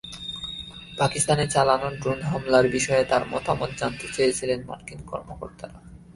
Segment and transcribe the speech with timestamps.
[0.99, 5.77] পাকিস্তানে চালানো ড্রোন হামলার বিষয়ে তাঁর মতামত জানতে চেয়েছিলেন মার্কিন কর্মকর্তারা।